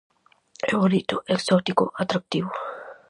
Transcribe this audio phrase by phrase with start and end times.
[0.71, 2.51] É bonito, exótico, atractivo.